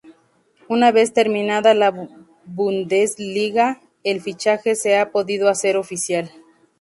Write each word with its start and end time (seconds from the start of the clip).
Una 0.67 0.91
vez 0.91 1.13
terminada 1.13 1.75
la 1.75 1.91
Bundesliga 2.45 3.81
el 4.03 4.19
fichaje 4.19 4.75
se 4.75 4.97
ha 4.97 5.11
podido 5.11 5.47
hacer 5.47 5.77
oficial. 5.77 6.31